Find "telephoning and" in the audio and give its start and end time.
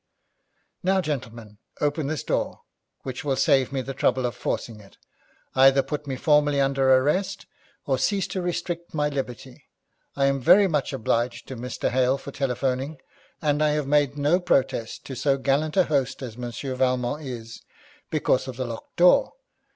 12.31-13.61